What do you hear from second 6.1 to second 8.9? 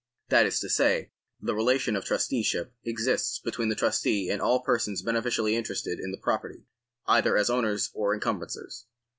property, either as owners or encumbrancers.